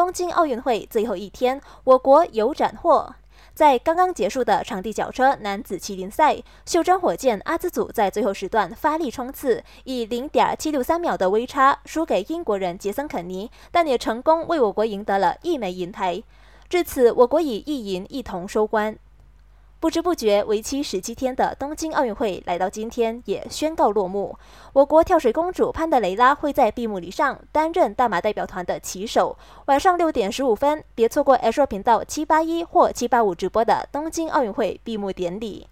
[0.00, 3.14] 东京奥运会最后一天，我国有斩获。
[3.52, 16.22] 在刚刚结束的场地脚车男子麒麟赛，袖珍火箭阿兹祖在最后时段发力冲刺，以零点七六三秒的微差输给英国人杰森肯尼，但也成功为我国赢得了一枚银牌。
[16.70, 18.96] 至此，我国以一银一铜收官。
[19.80, 24.36] 不知不觉，为期十七天的东京奥运会来到今天也宣告落幕。
[24.74, 29.34] 我国跳水公主潘德雷拉会在闭幕礼上担任大马代表团的旗手。
[29.64, 35.66] 晚上六点十五分，别错过 H 频道七八一或七八五直播的东京奥运会闭幕典礼。